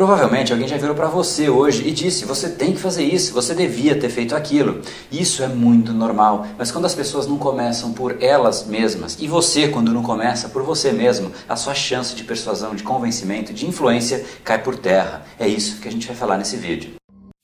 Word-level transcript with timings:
Provavelmente 0.00 0.50
alguém 0.50 0.66
já 0.66 0.78
virou 0.78 0.94
para 0.94 1.08
você 1.08 1.50
hoje 1.50 1.86
e 1.86 1.92
disse: 1.92 2.24
você 2.24 2.48
tem 2.48 2.72
que 2.72 2.80
fazer 2.80 3.04
isso, 3.04 3.34
você 3.34 3.54
devia 3.54 3.94
ter 3.94 4.08
feito 4.08 4.34
aquilo. 4.34 4.80
Isso 5.12 5.42
é 5.42 5.46
muito 5.46 5.92
normal, 5.92 6.46
mas 6.56 6.72
quando 6.72 6.86
as 6.86 6.94
pessoas 6.94 7.26
não 7.26 7.36
começam 7.36 7.92
por 7.92 8.16
elas 8.22 8.66
mesmas 8.66 9.18
e 9.20 9.28
você, 9.28 9.68
quando 9.68 9.92
não 9.92 10.02
começa 10.02 10.48
por 10.48 10.62
você 10.62 10.90
mesmo, 10.90 11.30
a 11.46 11.54
sua 11.54 11.74
chance 11.74 12.14
de 12.14 12.24
persuasão, 12.24 12.74
de 12.74 12.82
convencimento, 12.82 13.52
de 13.52 13.66
influência 13.66 14.24
cai 14.42 14.62
por 14.62 14.74
terra. 14.74 15.22
É 15.38 15.46
isso 15.46 15.82
que 15.82 15.88
a 15.88 15.92
gente 15.92 16.06
vai 16.06 16.16
falar 16.16 16.38
nesse 16.38 16.56
vídeo. 16.56 16.94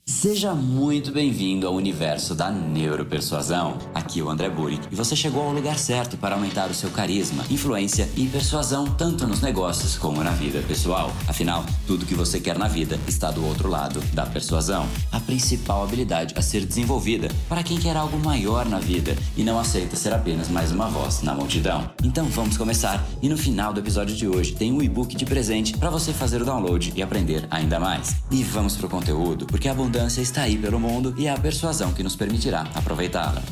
Seja 0.09 0.55
muito 0.55 1.11
bem-vindo 1.11 1.67
ao 1.67 1.75
universo 1.75 2.33
da 2.33 2.49
neuropersuasão. 2.49 3.77
Aqui 3.93 4.06
é 4.21 4.23
o 4.23 4.31
André 4.31 4.49
Buri 4.49 4.81
e 4.91 4.95
você 4.95 5.15
chegou 5.15 5.43
ao 5.43 5.53
lugar 5.53 5.79
certo 5.79 6.17
para 6.17 6.35
aumentar 6.35 6.71
o 6.71 6.75
seu 6.75 6.91
carisma, 6.91 7.45
influência 7.51 8.09
e 8.17 8.27
persuasão 8.27 8.87
tanto 8.87 9.27
nos 9.27 9.41
negócios 9.41 9.97
como 9.97 10.23
na 10.23 10.31
vida 10.31 10.63
pessoal. 10.67 11.13
Afinal, 11.27 11.65
tudo 11.87 12.07
que 12.07 12.15
você 12.15 12.41
quer 12.41 12.59
na 12.59 12.69
vida 12.69 12.99
está 13.07 13.31
do 13.31 13.45
outro 13.45 13.69
lado 13.69 14.01
da 14.13 14.25
persuasão, 14.27 14.87
a 15.13 15.21
principal 15.21 15.83
habilidade 15.83 16.35
a 16.37 16.43
ser 16.43 16.65
desenvolvida 16.65 17.29
para 17.49 17.63
quem 17.63 17.79
quer 17.79 17.97
algo 17.97 18.19
maior 18.19 18.67
na 18.67 18.79
vida 18.79 19.17
e 19.37 19.43
não 19.43 19.59
aceita 19.59 19.97
ser 19.97 20.13
apenas 20.13 20.49
mais 20.49 20.73
uma 20.73 20.89
voz 20.89 21.23
na 21.23 21.35
multidão. 21.35 21.91
Então 22.03 22.27
vamos 22.27 22.57
começar 22.57 23.05
e 23.23 23.29
no 23.29 23.37
final 23.37 23.73
do 23.73 23.81
episódio 23.81 24.15
de 24.15 24.27
hoje 24.27 24.55
tem 24.55 24.73
um 24.73 24.83
e-book 24.83 25.17
de 25.17 25.25
presente 25.25 25.77
para 25.77 25.91
você 25.91 26.13
fazer 26.13 26.43
o 26.43 26.45
download 26.45 26.93
e 26.95 27.03
aprender 27.03 27.47
ainda 27.51 27.79
mais. 27.79 28.17
E 28.31 28.43
vamos 28.43 28.77
pro 28.77 28.89
conteúdo, 28.89 29.47
porque 29.47 29.69
a 29.69 29.73
abundância 29.73 30.21
está 30.21 30.43
aí 30.43 30.57
pelo 30.57 30.81
mundo 30.81 31.15
e 31.19 31.27
é 31.27 31.31
a 31.31 31.39
persuasão 31.39 31.93
que 31.93 32.03
nos 32.03 32.17
permitirá 32.17 32.67
aproveitá-la. 32.75 33.43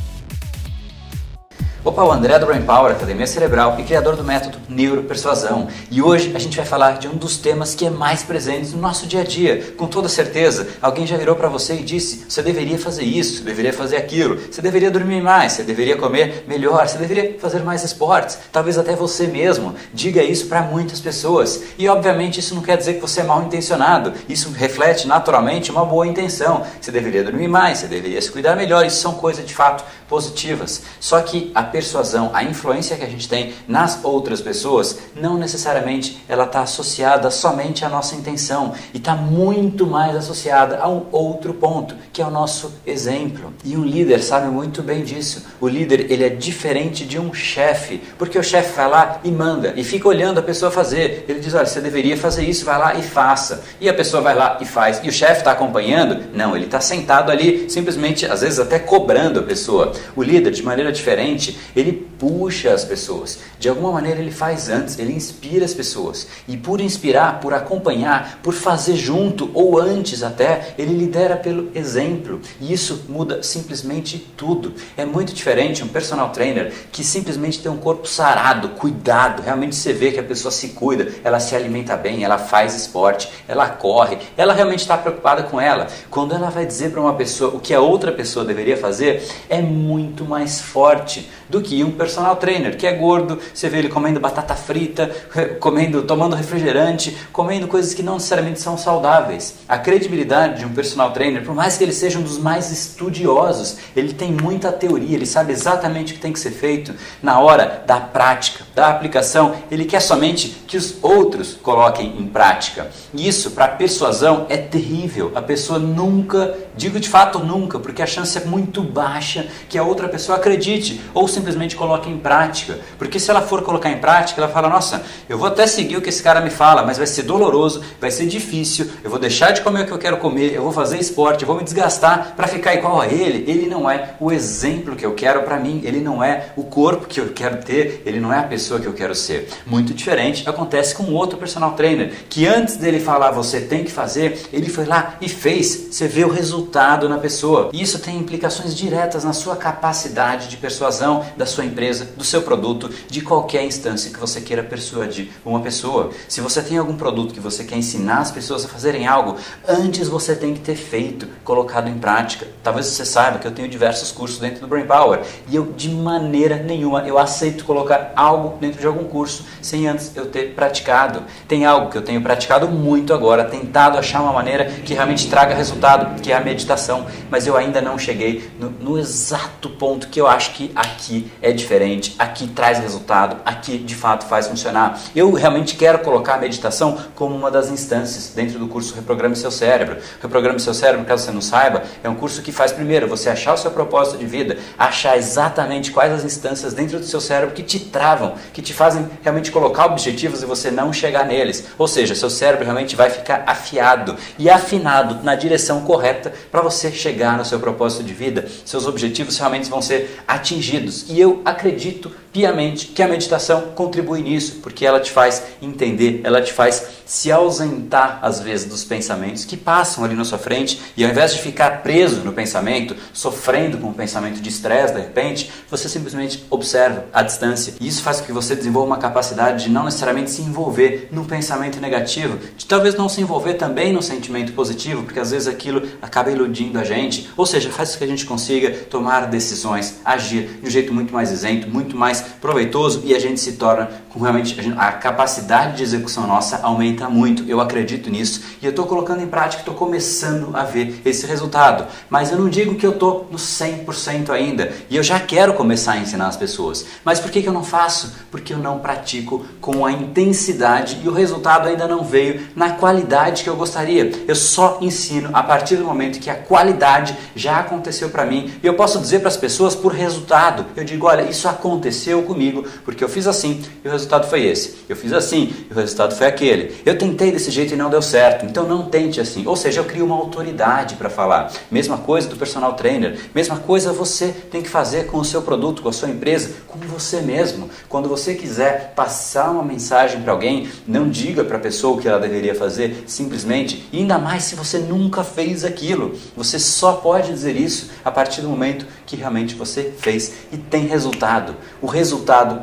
Opa, 1.86 2.02
o 2.02 2.10
André 2.10 2.38
do 2.38 2.46
Brain 2.46 2.62
Power, 2.62 2.92
Academia 2.92 3.26
Cerebral 3.26 3.76
e 3.78 3.82
criador 3.82 4.16
do 4.16 4.24
método 4.24 4.56
Neuropersuasão. 4.70 5.68
E 5.90 6.00
hoje 6.00 6.32
a 6.34 6.38
gente 6.38 6.56
vai 6.56 6.64
falar 6.64 6.92
de 6.92 7.06
um 7.06 7.14
dos 7.14 7.36
temas 7.36 7.74
que 7.74 7.84
é 7.84 7.90
mais 7.90 8.22
presente 8.22 8.70
no 8.70 8.80
nosso 8.80 9.06
dia 9.06 9.20
a 9.20 9.24
dia. 9.24 9.74
Com 9.76 9.86
toda 9.86 10.08
certeza, 10.08 10.66
alguém 10.80 11.06
já 11.06 11.18
virou 11.18 11.36
para 11.36 11.46
você 11.46 11.74
e 11.74 11.82
disse: 11.82 12.24
você 12.26 12.42
deveria 12.42 12.78
fazer 12.78 13.04
isso, 13.04 13.44
deveria 13.44 13.70
fazer 13.70 13.98
aquilo, 13.98 14.40
você 14.50 14.62
deveria 14.62 14.90
dormir 14.90 15.20
mais, 15.20 15.52
você 15.52 15.62
deveria 15.62 15.94
comer 15.94 16.46
melhor, 16.48 16.88
você 16.88 16.96
deveria 16.96 17.38
fazer 17.38 17.62
mais 17.62 17.84
esportes. 17.84 18.38
Talvez 18.50 18.78
até 18.78 18.96
você 18.96 19.26
mesmo 19.26 19.74
diga 19.92 20.22
isso 20.22 20.46
para 20.46 20.62
muitas 20.62 21.00
pessoas. 21.00 21.64
E 21.76 21.86
obviamente 21.86 22.40
isso 22.40 22.54
não 22.54 22.62
quer 22.62 22.78
dizer 22.78 22.94
que 22.94 23.00
você 23.02 23.20
é 23.20 23.24
mal 23.24 23.42
intencionado. 23.42 24.14
Isso 24.26 24.50
reflete 24.52 25.06
naturalmente 25.06 25.70
uma 25.70 25.84
boa 25.84 26.06
intenção. 26.06 26.64
Você 26.80 26.90
deveria 26.90 27.22
dormir 27.22 27.48
mais, 27.48 27.80
você 27.80 27.88
deveria 27.88 28.22
se 28.22 28.32
cuidar 28.32 28.56
melhor. 28.56 28.86
Isso 28.86 29.02
são 29.02 29.12
coisas 29.12 29.44
de 29.44 29.52
fato 29.52 29.84
positivas. 30.08 30.82
Só 30.98 31.20
que 31.20 31.50
a 31.54 31.73
persuasão, 31.74 32.30
a 32.32 32.44
influência 32.44 32.96
que 32.96 33.02
a 33.02 33.08
gente 33.08 33.28
tem 33.28 33.52
nas 33.66 33.98
outras 34.04 34.40
pessoas, 34.40 35.00
não 35.16 35.36
necessariamente 35.36 36.22
ela 36.28 36.44
está 36.44 36.60
associada 36.60 37.32
somente 37.32 37.84
à 37.84 37.88
nossa 37.88 38.14
intenção 38.14 38.72
e 38.94 38.98
está 38.98 39.16
muito 39.16 39.84
mais 39.84 40.14
associada 40.14 40.78
a 40.78 40.88
um 40.88 41.06
outro 41.10 41.52
ponto, 41.52 41.96
que 42.12 42.22
é 42.22 42.24
o 42.24 42.30
nosso 42.30 42.72
exemplo. 42.86 43.52
E 43.64 43.76
um 43.76 43.84
líder 43.84 44.22
sabe 44.22 44.46
muito 44.46 44.84
bem 44.84 45.02
disso. 45.02 45.46
O 45.60 45.66
líder 45.66 46.12
ele 46.12 46.22
é 46.22 46.28
diferente 46.28 47.04
de 47.04 47.18
um 47.18 47.34
chefe, 47.34 48.00
porque 48.16 48.38
o 48.38 48.44
chefe 48.44 48.76
vai 48.76 48.88
lá 48.88 49.20
e 49.24 49.32
manda 49.32 49.74
e 49.74 49.82
fica 49.82 50.06
olhando 50.06 50.38
a 50.38 50.42
pessoa 50.42 50.70
fazer. 50.70 51.24
Ele 51.28 51.40
diz: 51.40 51.54
olha, 51.54 51.66
você 51.66 51.80
deveria 51.80 52.16
fazer 52.16 52.44
isso, 52.44 52.64
vai 52.64 52.78
lá 52.78 52.94
e 52.94 53.02
faça. 53.02 53.64
E 53.80 53.88
a 53.88 53.94
pessoa 53.94 54.22
vai 54.22 54.36
lá 54.36 54.58
e 54.60 54.64
faz. 54.64 55.00
E 55.02 55.08
o 55.08 55.12
chefe 55.12 55.40
está 55.40 55.50
acompanhando? 55.50 56.22
Não, 56.32 56.54
ele 56.54 56.66
está 56.66 56.80
sentado 56.80 57.32
ali, 57.32 57.68
simplesmente, 57.68 58.26
às 58.26 58.42
vezes 58.42 58.60
até 58.60 58.78
cobrando 58.78 59.40
a 59.40 59.42
pessoa. 59.42 59.92
O 60.14 60.22
líder, 60.22 60.52
de 60.52 60.62
maneira 60.62 60.92
diferente, 60.92 61.63
ele 61.74 62.06
puxa 62.18 62.72
as 62.72 62.84
pessoas. 62.84 63.38
De 63.58 63.68
alguma 63.68 63.92
maneira 63.92 64.20
ele 64.20 64.30
faz 64.30 64.68
antes, 64.68 64.98
ele 64.98 65.12
inspira 65.12 65.64
as 65.64 65.74
pessoas. 65.74 66.26
E 66.46 66.56
por 66.56 66.80
inspirar, 66.80 67.40
por 67.40 67.54
acompanhar, 67.54 68.40
por 68.42 68.54
fazer 68.54 68.96
junto 68.96 69.50
ou 69.54 69.78
antes 69.78 70.22
até, 70.22 70.74
ele 70.78 70.94
lidera 70.94 71.36
pelo 71.36 71.70
exemplo. 71.74 72.40
E 72.60 72.72
isso 72.72 73.04
muda 73.08 73.42
simplesmente 73.42 74.18
tudo. 74.36 74.74
É 74.96 75.04
muito 75.04 75.32
diferente 75.32 75.82
um 75.82 75.88
personal 75.88 76.30
trainer 76.30 76.72
que 76.92 77.04
simplesmente 77.04 77.60
tem 77.60 77.70
um 77.70 77.76
corpo 77.76 78.06
sarado, 78.06 78.70
cuidado. 78.70 79.42
Realmente 79.42 79.76
você 79.76 79.92
vê 79.92 80.12
que 80.12 80.20
a 80.20 80.24
pessoa 80.24 80.52
se 80.52 80.68
cuida, 80.68 81.12
ela 81.22 81.40
se 81.40 81.54
alimenta 81.54 81.96
bem, 81.96 82.24
ela 82.24 82.38
faz 82.38 82.74
esporte, 82.74 83.30
ela 83.48 83.68
corre, 83.68 84.18
ela 84.36 84.52
realmente 84.52 84.80
está 84.80 84.96
preocupada 84.96 85.44
com 85.44 85.60
ela. 85.60 85.86
Quando 86.10 86.34
ela 86.34 86.50
vai 86.50 86.66
dizer 86.66 86.90
para 86.90 87.00
uma 87.00 87.14
pessoa 87.14 87.54
o 87.54 87.60
que 87.60 87.74
a 87.74 87.80
outra 87.80 88.12
pessoa 88.12 88.44
deveria 88.44 88.76
fazer, 88.76 89.26
é 89.48 89.60
muito 89.60 90.24
mais 90.24 90.60
forte 90.60 91.28
do 91.48 91.60
que 91.60 91.82
um 91.84 91.90
personal 91.90 92.03
trainer 92.36 92.76
que 92.76 92.86
é 92.86 92.92
gordo, 92.92 93.38
você 93.52 93.68
vê 93.68 93.78
ele 93.78 93.88
comendo 93.88 94.20
batata 94.20 94.54
frita, 94.54 95.10
comendo, 95.60 96.02
tomando 96.02 96.36
refrigerante, 96.36 97.16
comendo 97.32 97.66
coisas 97.66 97.94
que 97.94 98.02
não 98.02 98.14
necessariamente 98.14 98.60
são 98.60 98.76
saudáveis. 98.76 99.56
A 99.68 99.78
credibilidade 99.78 100.60
de 100.60 100.66
um 100.66 100.72
personal 100.72 101.12
trainer, 101.12 101.44
por 101.44 101.54
mais 101.54 101.76
que 101.76 101.84
ele 101.84 101.92
seja 101.92 102.18
um 102.18 102.22
dos 102.22 102.38
mais 102.38 102.70
estudiosos, 102.70 103.76
ele 103.94 104.12
tem 104.12 104.32
muita 104.32 104.72
teoria, 104.72 105.16
ele 105.16 105.26
sabe 105.26 105.52
exatamente 105.52 106.12
o 106.12 106.16
que 106.16 106.20
tem 106.20 106.32
que 106.32 106.38
ser 106.38 106.50
feito 106.50 106.94
na 107.22 107.40
hora 107.40 107.82
da 107.86 108.00
prática, 108.00 108.64
da 108.74 108.88
aplicação. 108.88 109.54
Ele 109.70 109.84
quer 109.84 110.00
somente 110.00 110.48
que 110.66 110.76
os 110.76 110.96
outros 111.02 111.54
coloquem 111.62 112.16
em 112.18 112.26
prática. 112.26 112.90
E 113.12 113.26
isso 113.28 113.52
para 113.52 113.68
persuasão 113.68 114.46
é 114.48 114.56
terrível. 114.56 115.32
A 115.34 115.42
pessoa 115.42 115.78
nunca, 115.78 116.54
digo 116.76 116.98
de 116.98 117.08
fato 117.08 117.38
nunca, 117.38 117.78
porque 117.78 118.02
a 118.02 118.06
chance 118.06 118.36
é 118.36 118.44
muito 118.44 118.82
baixa 118.82 119.46
que 119.68 119.78
a 119.78 119.84
outra 119.84 120.08
pessoa 120.08 120.38
acredite 120.38 121.00
ou 121.12 121.28
simplesmente 121.28 121.76
coloque 121.76 121.93
em 122.08 122.18
prática. 122.18 122.78
Porque 122.98 123.18
se 123.18 123.30
ela 123.30 123.42
for 123.42 123.62
colocar 123.62 123.90
em 123.90 123.98
prática, 123.98 124.40
ela 124.40 124.50
fala: 124.50 124.68
Nossa, 124.68 125.02
eu 125.28 125.38
vou 125.38 125.48
até 125.48 125.66
seguir 125.66 125.96
o 125.96 126.02
que 126.02 126.08
esse 126.08 126.22
cara 126.22 126.40
me 126.40 126.50
fala, 126.50 126.82
mas 126.82 126.98
vai 126.98 127.06
ser 127.06 127.22
doloroso, 127.22 127.82
vai 128.00 128.10
ser 128.10 128.26
difícil, 128.26 128.90
eu 129.02 129.10
vou 129.10 129.18
deixar 129.18 129.52
de 129.52 129.60
comer 129.60 129.82
o 129.82 129.86
que 129.86 129.92
eu 129.92 129.98
quero 129.98 130.16
comer, 130.18 130.52
eu 130.52 130.62
vou 130.62 130.72
fazer 130.72 130.98
esporte, 130.98 131.42
eu 131.42 131.46
vou 131.46 131.56
me 131.56 131.64
desgastar 131.64 132.34
para 132.36 132.46
ficar 132.46 132.74
igual 132.74 133.00
a 133.00 133.06
ele. 133.06 133.44
Ele 133.50 133.66
não 133.66 133.88
é 133.88 134.14
o 134.20 134.32
exemplo 134.32 134.96
que 134.96 135.04
eu 135.04 135.14
quero 135.14 135.42
para 135.42 135.58
mim, 135.58 135.80
ele 135.84 136.00
não 136.00 136.22
é 136.22 136.48
o 136.56 136.64
corpo 136.64 137.06
que 137.06 137.20
eu 137.20 137.28
quero 137.32 137.58
ter, 137.62 138.02
ele 138.04 138.20
não 138.20 138.32
é 138.32 138.38
a 138.38 138.44
pessoa 138.44 138.80
que 138.80 138.86
eu 138.86 138.92
quero 138.92 139.14
ser. 139.14 139.48
Muito 139.66 139.94
diferente 139.94 140.48
acontece 140.48 140.94
com 140.94 141.12
outro 141.12 141.38
personal 141.38 141.72
trainer, 141.72 142.12
que 142.28 142.46
antes 142.46 142.76
dele 142.76 143.00
falar 143.00 143.30
você 143.30 143.60
tem 143.60 143.84
que 143.84 143.90
fazer, 143.90 144.48
ele 144.52 144.68
foi 144.68 144.84
lá 144.84 145.16
e 145.20 145.28
fez. 145.28 145.88
Você 145.90 146.08
vê 146.08 146.24
o 146.24 146.28
resultado 146.28 147.08
na 147.08 147.18
pessoa. 147.18 147.70
Isso 147.72 147.98
tem 147.98 148.16
implicações 148.16 148.74
diretas 148.74 149.24
na 149.24 149.32
sua 149.32 149.56
capacidade 149.56 150.48
de 150.48 150.56
persuasão 150.56 151.24
da 151.36 151.46
sua 151.46 151.64
empresa, 151.64 151.83
do 151.90 152.24
seu 152.24 152.42
produto, 152.42 152.90
de 153.08 153.20
qualquer 153.20 153.64
instância 153.64 154.10
que 154.10 154.18
você 154.18 154.40
queira 154.40 154.62
persuadir 154.62 155.30
uma 155.44 155.60
pessoa. 155.60 156.10
Se 156.28 156.40
você 156.40 156.62
tem 156.62 156.78
algum 156.78 156.96
produto 156.96 157.34
que 157.34 157.40
você 157.40 157.64
quer 157.64 157.76
ensinar 157.76 158.18
as 158.18 158.30
pessoas 158.30 158.64
a 158.64 158.68
fazerem 158.68 159.06
algo, 159.06 159.36
antes 159.66 160.08
você 160.08 160.34
tem 160.34 160.54
que 160.54 160.60
ter 160.60 160.76
feito, 160.76 161.28
colocado 161.44 161.88
em 161.88 161.98
prática. 161.98 162.46
Talvez 162.62 162.86
você 162.86 163.04
saiba 163.04 163.38
que 163.38 163.46
eu 163.46 163.52
tenho 163.52 163.68
diversos 163.68 164.10
cursos 164.10 164.38
dentro 164.38 164.60
do 164.60 164.66
Brain 164.66 164.86
Power 164.86 165.20
e 165.48 165.56
eu 165.56 165.72
de 165.76 165.90
maneira 165.90 166.56
nenhuma 166.56 167.06
eu 167.06 167.18
aceito 167.18 167.64
colocar 167.64 168.12
algo 168.16 168.58
dentro 168.58 168.80
de 168.80 168.86
algum 168.86 169.04
curso 169.04 169.44
sem 169.60 169.86
antes 169.86 170.14
eu 170.16 170.26
ter 170.26 170.54
praticado. 170.54 171.22
Tem 171.46 171.64
algo 171.64 171.90
que 171.90 171.98
eu 171.98 172.02
tenho 172.02 172.22
praticado 172.22 172.68
muito 172.68 173.12
agora, 173.12 173.44
tentado 173.44 173.98
achar 173.98 174.22
uma 174.22 174.32
maneira 174.32 174.64
que 174.64 174.94
realmente 174.94 175.28
traga 175.28 175.54
resultado, 175.54 176.20
que 176.20 176.32
é 176.32 176.36
a 176.36 176.40
meditação, 176.40 177.06
mas 177.30 177.46
eu 177.46 177.56
ainda 177.56 177.80
não 177.80 177.98
cheguei 177.98 178.50
no, 178.58 178.70
no 178.70 178.98
exato 178.98 179.68
ponto 179.70 180.08
que 180.08 180.20
eu 180.20 180.26
acho 180.26 180.52
que 180.52 180.70
aqui 180.74 181.30
é 181.42 181.52
diferente, 181.52 181.73
aqui 182.18 182.46
traz 182.48 182.78
resultado, 182.78 183.36
aqui 183.44 183.78
de 183.78 183.94
fato 183.94 184.26
faz 184.26 184.46
funcionar. 184.46 184.98
Eu 185.14 185.32
realmente 185.32 185.76
quero 185.76 185.98
colocar 186.00 186.34
a 186.34 186.38
meditação 186.38 186.98
como 187.14 187.34
uma 187.34 187.50
das 187.50 187.70
instâncias 187.70 188.32
dentro 188.34 188.58
do 188.58 188.68
curso 188.68 188.94
Reprograme 188.94 189.36
Seu 189.36 189.50
Cérebro. 189.50 189.96
Reprograme 190.22 190.60
Seu 190.60 190.72
Cérebro, 190.72 191.04
caso 191.04 191.24
você 191.24 191.32
não 191.32 191.40
saiba, 191.40 191.82
é 192.02 192.08
um 192.08 192.14
curso 192.14 192.42
que 192.42 192.52
faz 192.52 192.72
primeiro 192.72 193.08
você 193.08 193.28
achar 193.28 193.54
o 193.54 193.56
seu 193.56 193.70
propósito 193.70 194.18
de 194.18 194.26
vida, 194.26 194.56
achar 194.78 195.16
exatamente 195.16 195.90
quais 195.90 196.12
as 196.12 196.24
instâncias 196.24 196.72
dentro 196.72 196.98
do 196.98 197.04
seu 197.04 197.20
cérebro 197.20 197.54
que 197.54 197.62
te 197.62 197.78
travam, 197.78 198.34
que 198.52 198.62
te 198.62 198.72
fazem 198.72 199.08
realmente 199.22 199.50
colocar 199.50 199.86
objetivos 199.86 200.42
e 200.42 200.46
você 200.46 200.70
não 200.70 200.92
chegar 200.92 201.26
neles. 201.26 201.66
Ou 201.76 201.88
seja, 201.88 202.14
seu 202.14 202.30
cérebro 202.30 202.64
realmente 202.64 202.96
vai 202.96 203.10
ficar 203.10 203.44
afiado 203.46 204.16
e 204.38 204.48
afinado 204.48 205.22
na 205.22 205.34
direção 205.34 205.82
correta 205.82 206.32
para 206.50 206.62
você 206.62 206.90
chegar 206.90 207.36
no 207.36 207.44
seu 207.44 207.58
propósito 207.58 208.02
de 208.04 208.14
vida. 208.14 208.46
Seus 208.64 208.86
objetivos 208.86 209.36
realmente 209.38 209.68
vão 209.68 209.82
ser 209.82 210.22
atingidos. 210.26 211.06
E 211.08 211.20
eu 211.20 211.42
acredito 211.44 211.63
acredito 211.64 212.12
piamente 212.34 212.88
que 212.88 213.00
a 213.00 213.06
meditação 213.06 213.60
contribui 213.76 214.20
nisso, 214.20 214.56
porque 214.60 214.84
ela 214.84 214.98
te 214.98 215.12
faz 215.12 215.40
entender, 215.62 216.20
ela 216.24 216.42
te 216.42 216.52
faz 216.52 216.84
se 217.06 217.30
ausentar 217.30 218.18
às 218.22 218.40
vezes 218.40 218.66
dos 218.66 218.82
pensamentos 218.82 219.44
que 219.44 219.56
passam 219.56 220.02
ali 220.02 220.16
na 220.16 220.24
sua 220.24 220.36
frente 220.36 220.80
e 220.96 221.04
ao 221.04 221.10
invés 221.10 221.32
de 221.32 221.40
ficar 221.40 221.82
preso 221.82 222.22
no 222.22 222.32
pensamento, 222.32 222.96
sofrendo 223.12 223.78
com 223.78 223.88
um 223.88 223.92
pensamento 223.92 224.40
de 224.40 224.48
estresse 224.48 224.94
de 224.94 225.00
repente, 225.00 225.50
você 225.70 225.88
simplesmente 225.88 226.44
observa 226.50 227.04
a 227.12 227.22
distância. 227.22 227.74
E 227.80 227.86
isso 227.86 228.02
faz 228.02 228.20
com 228.20 228.26
que 228.26 228.32
você 228.32 228.56
desenvolva 228.56 228.88
uma 228.88 228.98
capacidade 228.98 229.64
de 229.64 229.70
não 229.70 229.84
necessariamente 229.84 230.32
se 230.32 230.42
envolver 230.42 231.08
num 231.12 231.24
pensamento 231.24 231.80
negativo, 231.80 232.38
de 232.56 232.66
talvez 232.66 232.96
não 232.96 233.08
se 233.08 233.20
envolver 233.20 233.54
também 233.54 233.92
num 233.92 234.02
sentimento 234.02 234.52
positivo, 234.54 235.04
porque 235.04 235.20
às 235.20 235.30
vezes 235.30 235.46
aquilo 235.46 235.86
acaba 236.02 236.32
iludindo 236.32 236.80
a 236.80 236.84
gente, 236.84 237.30
ou 237.36 237.46
seja, 237.46 237.70
faz 237.70 237.92
com 237.92 237.98
que 237.98 238.04
a 238.04 238.08
gente 238.08 238.26
consiga 238.26 238.70
tomar 238.90 239.26
decisões, 239.28 240.00
agir 240.04 240.58
de 240.60 240.66
um 240.66 240.70
jeito 240.70 240.92
muito 240.92 241.14
mais 241.14 241.30
isento, 241.30 241.68
muito 241.68 241.96
mais 241.96 242.23
proveitoso 242.40 243.02
e 243.04 243.14
a 243.14 243.18
gente 243.18 243.40
se 243.40 243.52
torna 243.52 243.88
com 244.14 244.20
realmente 244.20 244.56
a 244.78 244.92
capacidade 244.92 245.76
de 245.76 245.82
execução 245.82 246.26
nossa 246.26 246.60
aumenta 246.62 247.08
muito. 247.08 247.44
Eu 247.48 247.60
acredito 247.60 248.08
nisso 248.08 248.42
e 248.62 248.64
eu 248.64 248.70
estou 248.70 248.86
colocando 248.86 249.22
em 249.22 249.26
prática, 249.26 249.62
estou 249.62 249.74
começando 249.74 250.50
a 250.54 250.62
ver 250.62 251.02
esse 251.04 251.26
resultado. 251.26 251.86
Mas 252.08 252.30
eu 252.30 252.38
não 252.38 252.48
digo 252.48 252.76
que 252.76 252.86
eu 252.86 252.92
estou 252.92 253.28
no 253.30 253.36
100% 253.36 254.30
ainda 254.30 254.72
e 254.88 254.96
eu 254.96 255.02
já 255.02 255.18
quero 255.18 255.54
começar 255.54 255.92
a 255.92 255.98
ensinar 255.98 256.28
as 256.28 256.36
pessoas. 256.36 256.86
Mas 257.04 257.18
por 257.18 257.30
que, 257.30 257.42
que 257.42 257.48
eu 257.48 257.52
não 257.52 257.64
faço? 257.64 258.14
Porque 258.30 258.52
eu 258.52 258.58
não 258.58 258.78
pratico 258.78 259.44
com 259.60 259.84
a 259.84 259.90
intensidade 259.90 261.00
e 261.02 261.08
o 261.08 261.12
resultado 261.12 261.68
ainda 261.68 261.88
não 261.88 262.04
veio 262.04 262.40
na 262.54 262.70
qualidade 262.70 263.42
que 263.42 263.50
eu 263.50 263.56
gostaria. 263.56 264.12
Eu 264.28 264.36
só 264.36 264.78
ensino 264.80 265.30
a 265.32 265.42
partir 265.42 265.74
do 265.74 265.84
momento 265.84 266.20
que 266.20 266.30
a 266.30 266.36
qualidade 266.36 267.16
já 267.34 267.58
aconteceu 267.58 268.10
para 268.10 268.24
mim 268.24 268.52
e 268.62 268.66
eu 268.66 268.74
posso 268.74 269.00
dizer 269.00 269.18
para 269.18 269.28
as 269.28 269.36
pessoas 269.36 269.74
por 269.74 269.92
resultado. 269.92 270.66
Eu 270.76 270.84
digo, 270.84 271.06
olha, 271.06 271.22
isso 271.22 271.48
aconteceu 271.48 272.13
comigo 272.22 272.64
porque 272.84 273.02
eu 273.02 273.08
fiz 273.08 273.26
assim 273.26 273.62
e 273.84 273.88
o 273.88 273.90
resultado 273.90 274.28
foi 274.28 274.44
esse. 274.44 274.76
Eu 274.88 274.96
fiz 274.96 275.12
assim 275.12 275.52
e 275.68 275.72
o 275.72 275.76
resultado 275.76 276.14
foi 276.14 276.26
aquele. 276.26 276.74
Eu 276.84 276.96
tentei 276.96 277.32
desse 277.32 277.50
jeito 277.50 277.74
e 277.74 277.76
não 277.76 277.90
deu 277.90 278.02
certo. 278.02 278.46
Então 278.46 278.66
não 278.66 278.86
tente 278.88 279.20
assim. 279.20 279.46
Ou 279.46 279.56
seja, 279.56 279.80
eu 279.80 279.84
crio 279.84 280.04
uma 280.04 280.16
autoridade 280.16 280.96
para 280.96 281.10
falar. 281.10 281.52
Mesma 281.70 281.98
coisa 281.98 282.28
do 282.28 282.36
personal 282.36 282.74
trainer. 282.74 283.18
Mesma 283.34 283.56
coisa 283.56 283.92
você 283.92 284.28
tem 284.28 284.62
que 284.62 284.68
fazer 284.68 285.06
com 285.06 285.18
o 285.18 285.24
seu 285.24 285.42
produto, 285.42 285.82
com 285.82 285.88
a 285.88 285.92
sua 285.92 286.08
empresa, 286.08 286.50
com 286.68 286.78
você 286.80 287.20
mesmo. 287.20 287.68
Quando 287.88 288.08
você 288.08 288.34
quiser 288.34 288.92
passar 288.94 289.50
uma 289.50 289.62
mensagem 289.62 290.20
para 290.22 290.32
alguém, 290.32 290.68
não 290.86 291.08
diga 291.08 291.44
para 291.44 291.56
a 291.56 291.60
pessoa 291.60 291.96
o 291.96 292.00
que 292.00 292.08
ela 292.08 292.20
deveria 292.20 292.54
fazer, 292.54 293.04
simplesmente. 293.06 293.88
E 293.92 293.98
ainda 293.98 294.18
mais 294.18 294.44
se 294.44 294.54
você 294.54 294.78
nunca 294.78 295.24
fez 295.24 295.64
aquilo. 295.64 296.14
Você 296.36 296.58
só 296.58 296.92
pode 296.94 297.32
dizer 297.32 297.56
isso 297.56 297.90
a 298.04 298.10
partir 298.10 298.40
do 298.40 298.48
momento 298.48 298.86
que 299.06 299.16
realmente 299.16 299.54
você 299.54 299.92
fez 299.98 300.32
e 300.52 300.56
tem 300.56 300.86
resultado. 300.86 301.56
O 301.80 301.86
resultado 301.86 302.03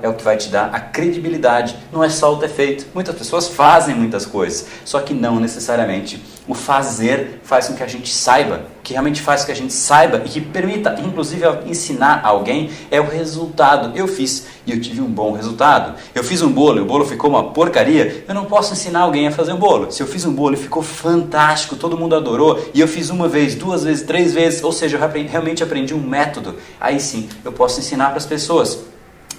é 0.02 0.10
o 0.10 0.14
que 0.14 0.24
vai 0.24 0.38
te 0.38 0.50
dar 0.50 0.70
a 0.74 0.80
credibilidade, 0.80 1.76
não 1.92 2.04
é 2.04 2.10
só 2.10 2.34
o 2.34 2.38
ter 2.38 2.50
feito. 2.50 2.88
Muitas 2.94 3.16
pessoas 3.16 3.48
fazem 3.48 3.96
muitas 3.96 4.26
coisas, 4.26 4.68
só 4.86 5.00
que 5.00 5.14
não 5.14 5.40
necessariamente 5.40 6.22
o 6.48 6.54
fazer 6.54 7.40
faz 7.44 7.68
com 7.68 7.76
que 7.76 7.84
a 7.84 7.88
gente 7.88 8.14
saiba, 8.14 8.64
que 8.84 8.94
realmente 8.94 9.22
faz 9.22 9.42
com 9.42 9.48
que 9.48 9.52
a 9.52 9.56
gente 9.56 9.74
saiba 9.74 10.22
e 10.26 10.30
que 10.30 10.42
permita, 10.42 10.98
inclusive, 11.00 11.46
ensinar 11.66 12.22
alguém 12.24 12.70
é 12.90 13.00
o 13.00 13.08
resultado. 13.08 13.96
Eu 13.96 14.08
fiz 14.08 14.48
e 14.66 14.72
eu 14.72 14.82
tive 14.82 15.02
um 15.02 15.06
bom 15.06 15.32
resultado. 15.32 15.96
Eu 16.14 16.24
fiz 16.24 16.42
um 16.42 16.52
bolo 16.52 16.80
e 16.80 16.82
o 16.82 16.86
bolo 16.86 17.06
ficou 17.06 17.30
uma 17.30 17.52
porcaria. 17.52 18.26
Eu 18.28 18.34
não 18.34 18.46
posso 18.46 18.74
ensinar 18.74 19.02
alguém 19.02 19.28
a 19.28 19.32
fazer 19.32 19.54
um 19.54 19.58
bolo. 19.58 19.92
Se 19.92 20.02
eu 20.02 20.08
fiz 20.08 20.26
um 20.26 20.34
bolo 20.34 20.56
e 20.56 20.58
ficou 20.58 20.82
fantástico, 20.82 21.76
todo 21.76 21.98
mundo 21.98 22.16
adorou, 22.16 22.60
e 22.74 22.82
eu 22.82 22.88
fiz 22.88 23.10
uma 23.10 23.28
vez, 23.28 23.56
duas 23.56 23.84
vezes, 23.84 24.04
três 24.04 24.34
vezes, 24.34 24.64
ou 24.64 24.72
seja, 24.72 24.98
eu 24.98 25.30
realmente 25.30 25.64
aprendi 25.64 25.94
um 25.94 26.02
método, 26.02 26.56
aí 26.80 27.00
sim 27.00 27.30
eu 27.46 27.52
posso 27.52 27.80
ensinar 27.80 28.10
para 28.10 28.18
as 28.18 28.26
pessoas. 28.26 28.91